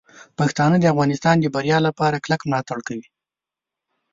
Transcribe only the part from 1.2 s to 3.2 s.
د بریا لپاره کلک ملاتړ کوي.